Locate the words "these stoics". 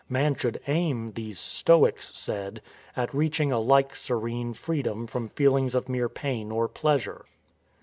1.11-2.11